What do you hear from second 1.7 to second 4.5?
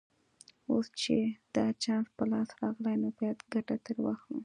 چانس په لاس راغلی نو باید ګټه ترې واخلو